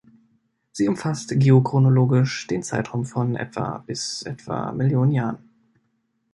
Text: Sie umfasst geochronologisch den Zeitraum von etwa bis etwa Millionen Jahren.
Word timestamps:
Sie 0.71 0.87
umfasst 0.87 1.39
geochronologisch 1.39 2.47
den 2.47 2.63
Zeitraum 2.63 3.05
von 3.05 3.35
etwa 3.35 3.77
bis 3.85 4.23
etwa 4.23 4.71
Millionen 4.71 5.11
Jahren. 5.11 5.37